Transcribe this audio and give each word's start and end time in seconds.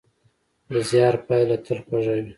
د 0.71 0.71
زیار 0.89 1.15
پایله 1.27 1.57
تل 1.65 1.79
خوږه 1.85 2.13
وي. 2.25 2.29